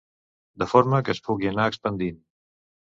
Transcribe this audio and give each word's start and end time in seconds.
De 0.63 0.67
forma 0.71 1.03
que 1.09 1.15
es 1.17 1.21
pugui 1.29 1.53
anar 1.53 1.71
expandint. 1.75 2.23